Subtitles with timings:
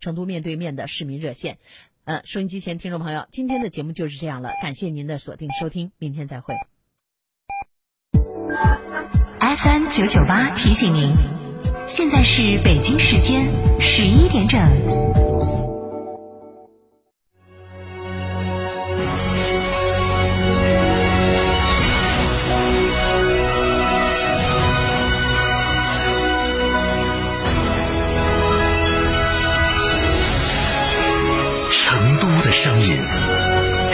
[0.00, 1.58] 成都面对面的市民热线。
[2.04, 6.54] 呃，收音机前听众朋友，今天的节目就是这样了，感谢您的锁定收听，明天再会。
[9.40, 11.12] FM 九九八提醒您，
[11.86, 13.42] 现在是北京时间
[13.80, 15.21] 十一点整。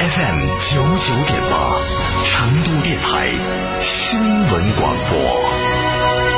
[0.01, 1.75] FM 九九点八，
[2.25, 3.35] 成都电台
[3.83, 6.38] 新闻广播。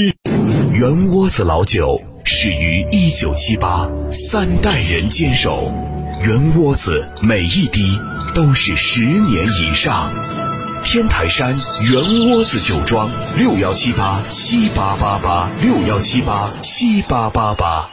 [0.73, 5.71] 圆窝子老酒始于一九七八，三代人坚守，
[6.23, 7.99] 圆窝子每一滴
[8.33, 10.11] 都是十年以上。
[10.83, 11.53] 天台山
[11.91, 17.89] 圆窝子酒庄六幺七八七八八八六幺七八七八八八，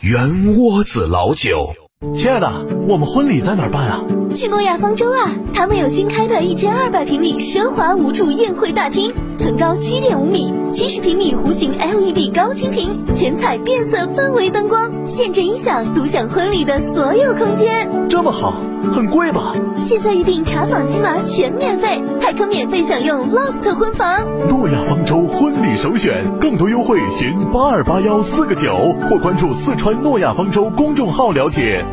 [0.00, 1.74] 圆窝子老酒。
[2.16, 2.50] 亲爱的，
[2.88, 4.02] 我们婚礼在哪办啊？
[4.34, 5.30] 去诺亚方舟啊！
[5.54, 17.90] 他们有新开的一千二百平米奢华无柱宴会大厅，层高七点五米，七十平米弧形 LED 高清屏，全彩变色氛围灯光，现阵音响，独享婚礼的所有空间。
[18.08, 18.54] 这么好，
[18.94, 19.52] 很贵吧？
[19.84, 24.24] 现在预定查房金码全免费，还可免费享用 loft 婚房。
[24.48, 31.84] 诺亚方舟婚礼首选，更多优惠寻八二八幺四个九，或关注四川诺亚方舟公众号了解。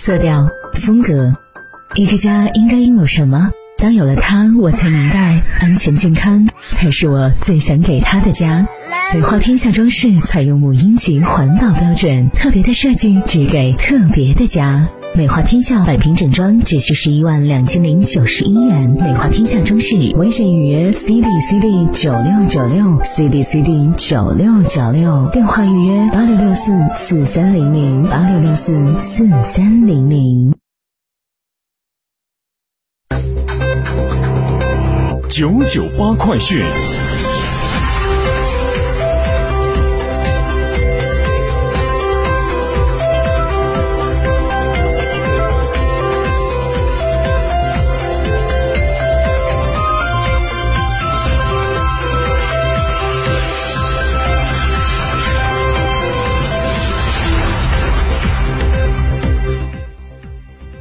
[0.00, 1.34] 色调、风格，
[1.96, 3.50] 一个家应该拥有什么？
[3.80, 8.66] 当有了它，我才明白，安全健康才是我最想给他的家。
[9.14, 14.86] 美化天下装饰采用母婴级环保标准，特别的设计，只给特别的家。
[15.16, 18.90] 美化天下百平整装只需十一万两千零九十一元。
[18.90, 30.59] 美化天下装饰微信预约 C D C D 九六九六 C D C D 九六九六，电话预约八六六四四三零零八六六四四三零零。
[35.30, 36.60] 九九八快讯。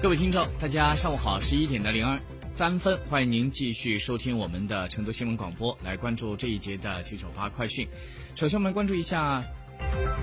[0.02, 2.20] 各位听众，大家上午好，十一点的零二
[2.60, 7.88] 三分，欢迎您继续收听我们的成都新闻广播，来关注这一节的七九八快讯。
[8.36, 9.42] 首先，我们关注一下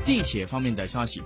[0.04, 1.22] 地铁方面的消息。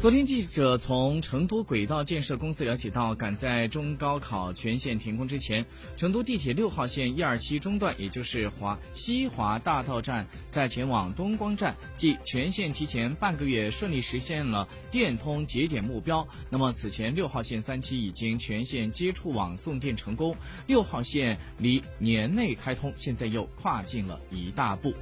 [0.00, 5.62] 昨天，记者从成都轨道建设公司了解到，赶在中高考全线停工之前，
[5.94, 16.26] 成都地铁六号线一二七中段，也就是华西华大道站，在前往东光站，即全线提前半个月顺利实现了电通节点目标。
[16.48, 20.34] 那么，此前六号线三期已经全线接触网送电成功，
[20.66, 24.94] 六号线离年内开通，现在又跨进了一大步。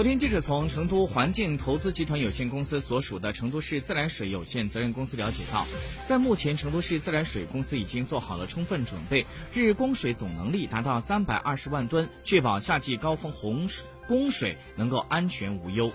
[0.00, 5.66] 昨天，记者从成都环境投资集团有限公司所属的成都市自来水有限责任公司了解到，
[6.06, 15.92] 在目前，成都市自来水公司已经做好了充分准备，日供水总能力达到三百二十万吨，确保夏季高峰洪水供水能够安全无忧。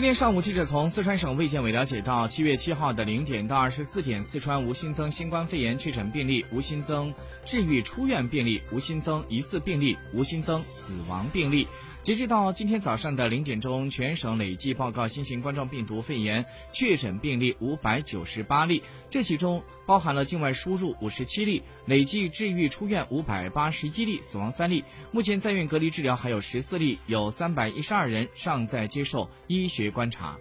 [0.00, 7.12] 今天上午，记者从四川省卫健委了解到，七月七号的零点到二十四点，四川无新增新冠肺炎确诊病例，无新增
[7.44, 11.68] 治愈出院病例，无新增疑似病例，无新增死亡病例。
[12.02, 24.82] 截止到今天早上的零点钟，全省累计报告新型冠状病毒肺炎确诊病例五百九十八例，这其中包含了境外输入五十七例，累计治愈出院五百八十一例，死亡三例。
[25.12, 30.38] 目前在院隔离治疗还有十四例，有三百一十二人尚在接受医学观察。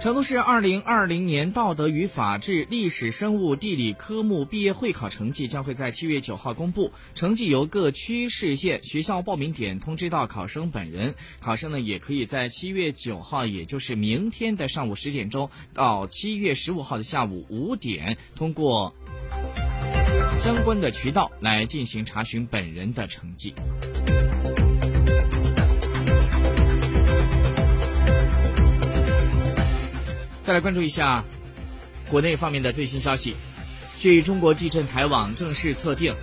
[0.00, 11.16] 成都市二零二零年道德与法治、历史、生物、地理科目毕业会考成绩将会在七月九号公布，成绩由各区市县学校报名点通知到考生本人。
[11.40, 18.94] 考生呢也可以在七月九号，也就是明天的上午十点钟到七月十五号的下午五点，通过
[20.36, 23.52] 相关的渠道来进行查询本人的成绩。
[30.48, 31.26] 再来关注一下
[32.10, 33.36] 国内方面的最新消息。
[33.98, 36.14] 据中国地震台网正式测定，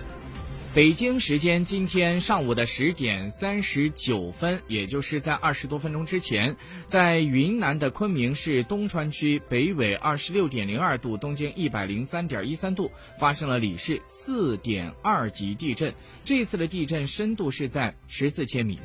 [0.74, 6.56] 北京时间今天上午的十点三十九分，也就是在二十多分钟之前，
[6.88, 12.90] 在云南的昆明市东川区北纬二十六点零二度、东经一百零三点一三度
[13.20, 15.94] 发生了里氏四点二级地震。
[16.24, 18.80] 这次的地震深度是在十四千米。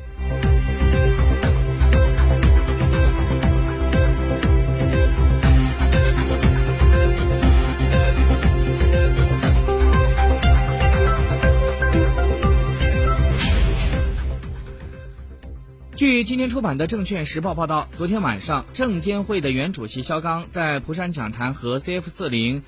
[16.02, 22.64] 据今天出版的《证券时报》报道，昨天晚上，证监会的原主席肖钢在蒲山讲坛和 CF 四零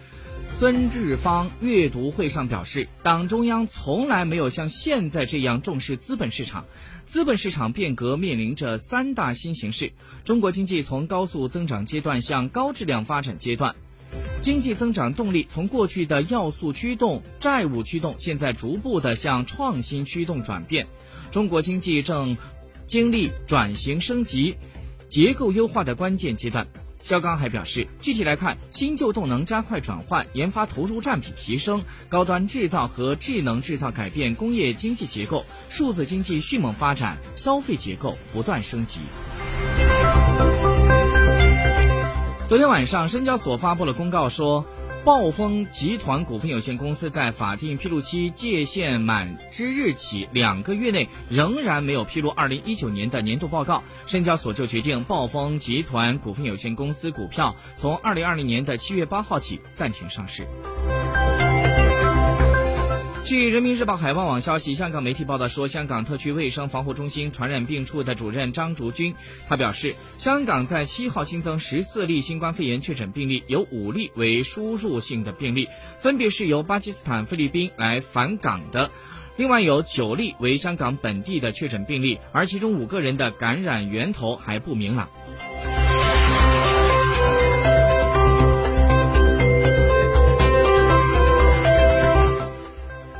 [0.59, 6.65] 孙志芳阅读会上表示，党中央从来没有像现在这样重视资本市场。
[7.07, 9.93] 资本市场变革面临着三大新形势：
[10.23, 13.73] 中国经济从高速增长阶段向高质量发展阶段，
[14.41, 20.85] 经济增长动力从过去的要素驱动、债务驱动，现在逐步的向创新驱动转变。
[21.31, 22.37] 中国经济正。
[22.85, 24.55] 经历转型升级、
[25.07, 26.67] 结构优化的关键阶段，
[26.99, 39.01] 肖钢还表示，具体来看，新旧动能加快转换，研发投入占比提升，高端制造和智能制造改变工业经济结构，数字经济迅猛发展，消费结构不断升级。
[42.47, 44.65] 昨天晚上，深交所发布了公告说。
[45.05, 60.47] 暴风集团股份有限公司在法定披露期界限满之日起两个月内仍然没有披露二零一九年的年度报告，深交所就决定暴风集团股份有限公司股票从二零二零年的七月八号起暂停上市。
[63.23, 69.15] 据人民日报海外网消息，香港媒体报道说，香港特区卫生防护中心传染病处的主任张竹君，
[69.47, 78.91] 他表示，香港在七号新增十四例新冠肺炎确诊病例，有五例为输入性的病例，分别是由巴基斯坦、菲律宾来返港的，
[79.37, 85.09] 另外有九例为香港本地的确诊病例，而其中五个人的感染源头还不明朗。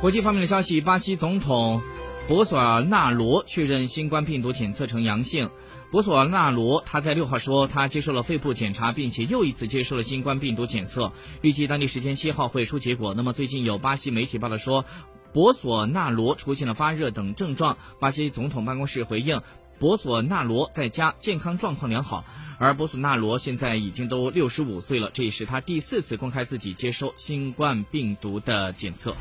[0.04, 1.80] 国际方面的消息，巴西总统
[2.28, 5.48] 博索纳罗确认新冠病毒检测呈阳性。
[5.90, 11.10] 博索纳罗他在六号说，他接受了肺部检查，并且又一次接受了新冠病毒检测，
[11.40, 13.14] 预计当地时间七号会出结果。
[13.14, 14.84] 那么最近有巴西媒体报道说，
[15.32, 17.78] 博索纳罗出现了发热等症状。
[17.98, 19.40] 巴西总统办公室回应，
[19.78, 22.26] 博索纳罗在家健康状况良好，
[22.58, 29.16] 而博索纳罗现在已经都六十五岁了，这也是他第四次公开自己接受新冠病毒的检测。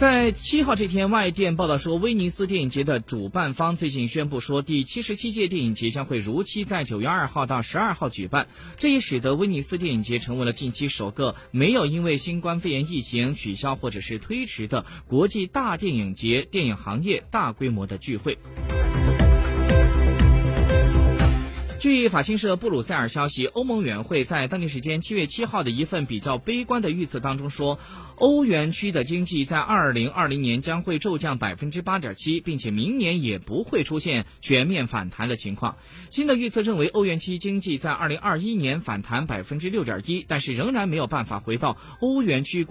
[0.00, 8.48] 在七号这天，外电报道说，威尼斯电影节的主办方最近宣布说，第七十七届电影节将会如期在九月二号到十二号举办。
[8.78, 18.38] 这也使得威尼斯电影节成为了近期首个没有因为新冠肺炎疫情取消或者是推迟的国际大电影节电影行业大规模的聚会。
[21.80, 27.78] 据法新社布鲁塞尔消息，欧盟委员会在当地时间七月七号的一份比较悲观的预测当中说，
[28.16, 35.76] 欧元区的经济在二零二零年将会骤降百分之八点七，并且明年也不会出现全面反弹的情况。
[36.10, 42.68] 新的预测认为，欧元区经济在二零二一年反弹百分之六点一，但是仍然没有办法回到欧元区国。